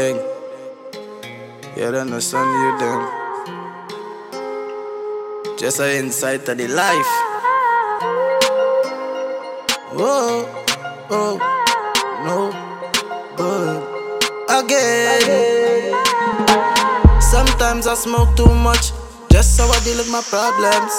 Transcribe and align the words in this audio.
dang. 0.00 0.16
You 1.76 1.92
don't 1.92 2.08
understand 2.08 2.48
you 2.62 2.70
then. 2.80 3.00
Just 5.58 5.80
an 5.80 5.90
insight 6.00 6.48
of 6.48 6.56
the 6.56 6.68
life. 6.68 7.12
Whoa, 9.92 10.48
oh, 11.10 11.34
no, 12.24 12.38
but 13.36 13.80
again. 14.48 15.92
Sometimes 17.20 17.86
I 17.86 17.94
smoke 17.94 18.34
too 18.36 18.54
much, 18.54 18.92
just 19.30 19.56
so 19.56 19.64
I 19.64 19.78
deal 19.84 19.98
with 19.98 20.10
my 20.10 20.22
problems. 20.32 20.92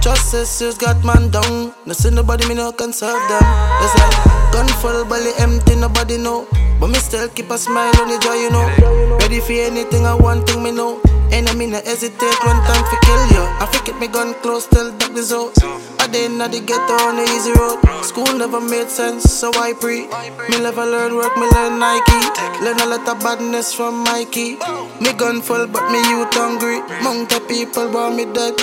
Just 0.00 0.30
sisters 0.30 0.78
got 0.78 1.04
man 1.04 1.30
down. 1.30 1.74
No 1.84 1.92
see 1.92 2.10
nobody, 2.10 2.48
me 2.48 2.54
no 2.54 2.72
can 2.72 2.92
serve 2.92 3.20
them. 3.28 3.44
It's 3.84 3.94
like 4.00 4.16
gun 4.52 4.68
full, 4.80 5.04
belly 5.04 5.32
empty, 5.38 5.76
nobody 5.76 6.16
know. 6.16 6.46
But 6.78 6.88
me 6.88 6.98
still 6.98 7.28
keep 7.28 7.50
a 7.50 7.58
smile 7.58 7.92
on 8.00 8.08
the 8.08 8.18
jaw, 8.18 8.34
you 8.34 8.50
know. 8.50 9.16
Ready 9.18 9.40
for 9.40 9.52
anything, 9.52 10.04
I 10.06 10.14
want 10.14 10.46
thing 10.48 10.62
me 10.62 10.72
know. 10.72 11.00
Enemy 11.32 11.66
no 11.66 11.80
hesitate 11.82 12.38
when 12.44 12.56
time 12.68 12.84
for 12.84 13.00
kill 13.02 13.22
you. 13.34 13.44
I 13.58 13.66
forget 13.72 13.98
me 13.98 14.06
gun 14.06 14.34
close, 14.42 14.66
till 14.66 14.92
dark 14.96 15.14
the 15.14 15.22
zone. 15.22 15.52
I 15.98 16.06
didn't 16.06 16.38
know 16.38 16.48
the 16.48 16.60
ghetto 16.60 16.94
on 17.02 17.16
the 17.16 17.24
easy 17.34 17.52
road. 17.52 17.80
School 18.04 18.30
never 18.38 18.60
made 18.60 18.88
sense, 18.88 19.24
so 19.24 19.50
I 19.54 19.72
pre. 19.72 20.06
Me 20.50 20.62
never 20.62 20.84
learn 20.84 21.16
work, 21.16 21.34
me 21.36 21.48
learn 21.48 21.78
Nike. 21.80 22.20
Learn 22.62 22.78
a 22.80 22.86
lot 22.86 23.08
of 23.08 23.18
badness 23.20 23.74
from 23.74 24.04
Mikey. 24.04 24.56
Me 25.00 25.12
gun 25.16 25.40
full, 25.40 25.66
but 25.66 25.90
me 25.90 25.98
youth 26.10 26.32
hungry. 26.32 26.80
Mount 27.02 27.32
of 27.32 27.48
people 27.48 27.90
want 27.90 28.16
me 28.16 28.24
dead. 28.26 28.54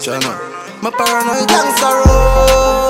China. 0.00 0.38
My 0.82 0.90
paranoid 0.90 1.48
gangster 1.48 1.92
road 2.06 2.89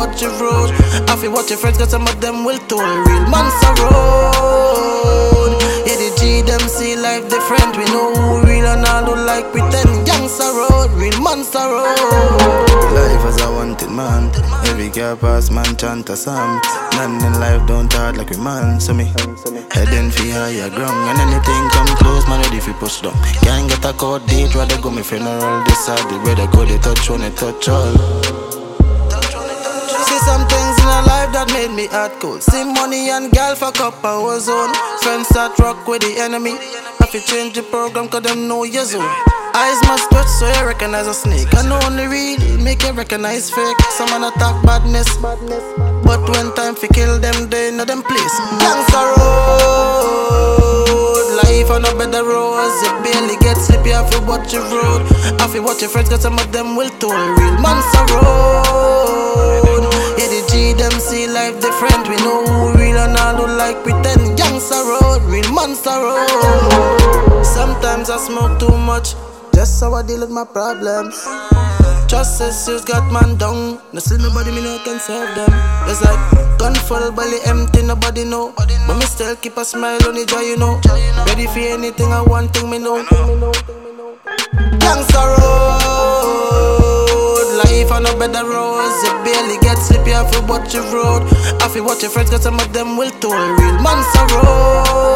watch 0.00 0.22
your 0.22 0.32
road. 0.40 0.72
I 1.12 1.16
feel 1.20 1.30
watch 1.30 1.50
your 1.50 1.58
friends 1.58 1.76
cause 1.76 1.90
some 1.90 2.08
of 2.08 2.20
them 2.22 2.42
will 2.44 2.58
tell 2.72 2.80
real 2.80 3.26
monster 3.28 3.72
road. 3.84 5.52
Yeah, 5.84 6.00
the 6.00 6.08
G 6.16 6.40
them 6.40 6.60
see 6.60 6.96
life 6.96 7.28
different. 7.28 7.76
We 7.76 7.84
know 7.92 8.08
who 8.16 8.40
real 8.48 8.64
and 8.64 8.86
all 8.88 9.04
who 9.04 9.14
like 9.28 9.52
pretend. 9.52 10.06
Gangster 10.08 10.48
road, 10.56 10.88
real 10.96 11.20
monster 11.20 11.60
road. 11.60 12.64
Life 12.96 13.24
as 13.28 13.42
I 13.42 13.50
wanted 13.52 13.90
man. 13.90 14.32
Every 14.64 14.88
girl 14.88 15.16
pass 15.16 15.50
man 15.50 15.76
chant 15.76 16.08
a 16.08 16.16
psalm 16.16 16.60
None 16.96 17.22
in 17.26 17.34
life 17.38 17.66
don't 17.68 17.92
hard 17.92 18.16
like 18.16 18.30
we 18.30 18.38
man. 18.38 18.80
So 18.80 18.94
me 18.94 19.04
heading 19.70 20.10
for 20.10 20.24
higher 20.32 20.70
ground. 20.70 21.00
And 21.10 21.18
anything 21.28 21.64
come 21.76 21.92
close 22.00 22.26
man 22.26 22.40
ready 22.40 22.60
for 22.60 22.72
push 22.80 23.02
down. 23.02 23.12
Can't 23.44 23.68
get 23.68 23.84
a 23.84 23.92
court 23.92 24.26
date 24.26 24.54
rather 24.54 24.80
go 24.80 24.90
me 24.90 25.02
funeral. 25.02 25.62
Decide 25.64 26.08
the 26.08 26.16
way 26.24 26.34
go 26.52 26.64
they 26.64 26.78
touch 26.78 27.10
one 27.10 27.20
they 27.20 27.30
touch 27.30 27.68
all 27.68 28.49
some 30.30 30.46
things 30.46 30.78
in 30.78 30.86
a 30.86 31.02
life 31.10 31.30
that 31.34 31.50
made 31.50 31.74
me 31.74 31.90
heart 31.90 32.14
cold. 32.22 32.38
See 32.42 32.62
money 32.62 33.10
and 33.10 33.32
gal 33.34 33.56
fuck 33.58 33.80
up 33.82 34.04
our 34.04 34.38
zone. 34.38 34.70
Friends 35.02 35.26
start 35.26 35.58
rock 35.58 35.88
with 35.90 36.02
the 36.06 36.22
enemy. 36.22 36.54
Have 37.02 37.10
to 37.10 37.20
change 37.26 37.58
the 37.58 37.64
program 37.66 38.06
cause 38.06 38.22
them 38.22 38.46
know 38.46 38.62
your 38.62 38.84
zone. 38.86 39.10
Eyes 39.58 39.80
must 39.90 40.06
stretch 40.06 40.30
so 40.38 40.46
you 40.46 40.62
recognize 40.70 41.08
a 41.10 41.14
snake. 41.14 41.50
I 41.58 41.66
know 41.66 41.80
only 41.82 42.06
real, 42.06 42.38
make 42.62 42.86
you 42.86 42.92
recognize 42.92 43.50
fake. 43.50 43.80
Some 43.98 44.10
man 44.14 44.22
attack 44.30 44.54
badness. 44.62 45.10
But 46.06 46.22
when 46.30 46.54
time 46.54 46.78
for 46.78 46.86
kill 46.94 47.18
them, 47.18 47.50
they 47.50 47.74
know 47.74 47.84
them 47.84 48.02
place. 48.06 48.34
Gangsta 48.62 49.02
road. 49.18 50.46
Life 51.42 51.70
on 51.74 51.82
a 51.90 51.92
bed 51.98 52.14
of 52.14 52.22
rose. 52.22 52.78
You 52.86 52.92
barely 53.02 53.34
get 53.42 53.58
sleepy, 53.58 53.90
I 53.98 54.06
feel 54.06 54.22
watch 54.30 54.52
your 54.54 54.62
road. 54.62 55.02
I 55.42 55.50
feel 55.50 55.64
watch 55.66 55.82
your 55.82 55.90
friends, 55.90 56.08
cause 56.08 56.22
some 56.22 56.38
of 56.38 56.52
them 56.54 56.76
will 56.76 56.90
tell 57.02 57.10
real. 57.10 57.58
Monster 57.58 58.06
road. 58.14 59.69
Sometimes 67.44 68.10
I 68.10 68.16
smoke 68.18 68.58
too 68.58 68.76
much, 68.76 69.14
just 69.54 69.80
how 69.80 69.94
I 69.94 70.02
deal 70.02 70.20
with 70.20 70.30
my 70.30 70.44
problems. 70.44 71.26
Just 72.06 72.38
sisters 72.38 72.84
got 72.84 73.10
man 73.12 73.36
down. 73.38 73.78
No 73.92 74.00
see 74.00 74.16
nobody, 74.18 74.50
me 74.50 74.62
no 74.62 74.78
can 74.84 74.98
serve 74.98 75.34
them. 75.36 75.50
It's 75.88 76.02
like 76.02 76.18
gun 76.58 76.74
full, 76.74 77.12
belly 77.12 77.38
empty, 77.46 77.82
nobody 77.82 78.24
know. 78.24 78.52
But 78.56 78.96
me 78.98 79.06
still 79.06 79.36
keep 79.36 79.56
a 79.56 79.64
smile 79.64 80.02
on 80.08 80.14
the 80.14 80.24
jaw, 80.26 80.40
you 80.40 80.56
know. 80.56 80.80
Ready 81.26 81.46
for 81.46 81.60
anything, 81.60 82.12
I 82.12 82.22
want 82.22 82.52
thing 82.52 82.68
me 82.70 82.78
know. 82.78 83.04
Gangsta 84.82 85.22
road, 85.38 86.68
life 87.62 87.92
on 87.92 88.06
a 88.06 88.12
bed 88.18 88.34
of 88.34 88.48
rose. 88.48 89.02
You 89.04 89.12
barely 89.22 89.58
get 89.62 89.78
sleepy, 89.78 90.12
I 90.12 90.26
feel 90.30 90.42
watch 90.46 90.74
your 90.74 90.82
road. 90.92 91.22
I 91.62 91.68
feel 91.68 91.84
watch 91.84 92.02
your 92.02 92.10
friends, 92.10 92.30
cause 92.30 92.42
some 92.42 92.58
of 92.58 92.72
them 92.72 92.96
will 92.96 93.10
tell 93.20 93.30
real. 93.30 93.78
Monster 93.78 94.26
road, 94.34 95.09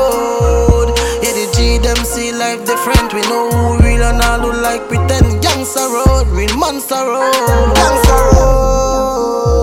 them 2.04 2.12
see 2.12 2.32
life 2.32 2.64
different. 2.66 3.12
We 3.14 3.20
know 3.22 3.50
who 3.50 3.78
real 3.84 4.02
and 4.02 4.20
all 4.22 4.40
who 4.40 4.52
like 4.62 4.88
pretend. 4.88 5.42
Gangsta 5.42 5.88
road, 5.88 6.26
real 6.28 6.56
monster 6.56 6.94
road. 6.94 7.74
Gangsta 7.74 8.16
road, 8.32 9.62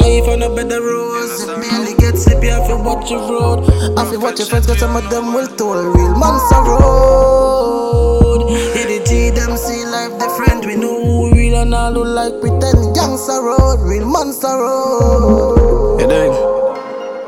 life 0.00 0.28
on 0.28 0.42
a 0.42 0.48
bed 0.54 0.72
of 0.72 0.84
rose. 0.84 1.46
You 1.46 1.56
barely 1.56 1.94
get 1.98 2.16
sleepy, 2.18 2.50
I 2.50 2.66
feel 2.66 2.82
watch 2.82 3.10
your 3.10 3.20
road. 3.20 3.64
I 3.96 4.04
feel 4.10 4.20
watch 4.20 4.38
your 4.38 4.48
friends, 4.48 4.66
cause 4.66 4.78
some 4.78 4.96
of 4.96 5.08
them 5.10 5.32
will 5.32 5.46
tell 5.56 5.74
real. 5.74 6.14
Monster 6.16 6.62
road, 6.62 8.48
the 8.74 8.98
G 9.06 9.30
them 9.30 9.56
see 9.56 9.84
life 9.84 10.18
different. 10.18 10.66
We 10.66 10.76
know 10.76 11.04
who 11.04 11.32
real 11.32 11.56
and 11.62 11.74
all 11.74 11.92
who 11.92 12.04
like 12.04 12.40
pretend. 12.40 12.94
Gangsta 12.96 13.40
road, 13.42 13.80
real 13.82 14.06
monster 14.06 14.48
road. 14.48 15.98
Dig? 16.08 16.32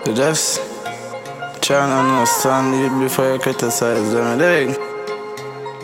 You 0.07 0.15
just 0.15 0.61
trying 1.69 1.91
to 1.91 1.97
understand 1.97 2.75
you 2.81 2.89
before 2.99 3.35
you 3.35 3.39
criticize 3.39 4.11
them. 4.11 4.39
Dig? 4.39 4.71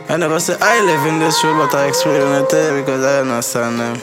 I 0.09 0.17
never 0.17 0.41
say 0.41 0.57
I 0.59 0.81
live 0.81 1.13
in 1.13 1.21
this 1.21 1.45
world, 1.45 1.59
but 1.71 1.79
I 1.79 1.89
explain 1.89 2.23
it 2.23 2.49
because 2.81 3.05
I 3.05 3.21
understand 3.21 3.79
them. 3.79 4.01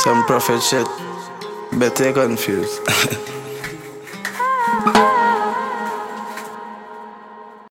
Some 0.00 0.26
prophet 0.26 0.62
shit, 0.62 0.86
better 1.80 2.12
confused. 2.12 2.80